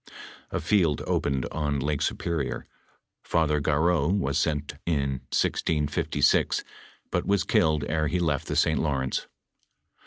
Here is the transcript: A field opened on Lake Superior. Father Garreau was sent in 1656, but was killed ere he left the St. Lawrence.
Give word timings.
A 0.49 0.59
field 0.59 1.03
opened 1.05 1.45
on 1.51 1.79
Lake 1.79 2.01
Superior. 2.01 2.65
Father 3.21 3.61
Garreau 3.61 4.07
was 4.07 4.39
sent 4.39 4.73
in 4.87 5.21
1656, 5.29 6.63
but 7.11 7.27
was 7.27 7.43
killed 7.43 7.85
ere 7.87 8.07
he 8.07 8.17
left 8.19 8.47
the 8.47 8.55
St. 8.55 8.79
Lawrence. 8.79 9.27